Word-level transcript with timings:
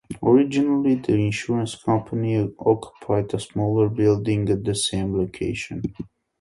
Originally 0.23 0.95
the 0.95 1.13
insurance 1.13 1.75
company 1.75 2.51
occupied 2.57 3.31
a 3.35 3.39
smaller 3.39 3.87
building 3.87 4.49
at 4.49 4.63
the 4.63 4.73
same 4.73 5.15
location. 5.15 5.83